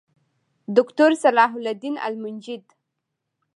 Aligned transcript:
دوکتور 0.75 1.11
صلاح 1.23 1.51
الدین 1.59 1.95
المنجد 2.07 2.63